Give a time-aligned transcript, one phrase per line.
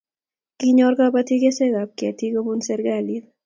[0.59, 3.25] Kinyor kobotik keswekab ketik kobun serkalit